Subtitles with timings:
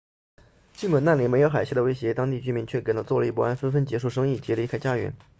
[0.73, 5.15] 尽管那里没有海啸的威胁当地居民却感到坐立不安纷纷结束生意及离开家园